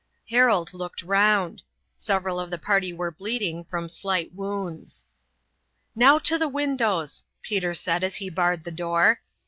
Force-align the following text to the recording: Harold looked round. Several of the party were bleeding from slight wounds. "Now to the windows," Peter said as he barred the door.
Harold 0.31 0.73
looked 0.73 1.03
round. 1.03 1.61
Several 1.95 2.39
of 2.39 2.49
the 2.49 2.57
party 2.57 2.91
were 2.91 3.11
bleeding 3.11 3.63
from 3.63 3.87
slight 3.87 4.33
wounds. 4.33 5.05
"Now 5.95 6.17
to 6.17 6.39
the 6.39 6.49
windows," 6.49 7.23
Peter 7.43 7.75
said 7.75 8.03
as 8.03 8.15
he 8.15 8.27
barred 8.27 8.63
the 8.63 8.71
door. 8.71 9.21